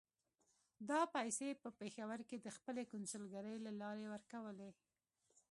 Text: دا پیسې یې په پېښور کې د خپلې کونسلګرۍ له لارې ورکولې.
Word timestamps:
دا 0.89 1.01
پیسې 1.15 1.43
یې 1.49 1.55
په 1.63 1.69
پېښور 1.79 2.19
کې 2.29 2.37
د 2.39 2.47
خپلې 2.57 2.83
کونسلګرۍ 2.91 3.55
له 3.65 3.71
لارې 3.81 4.05
ورکولې. 4.13 4.69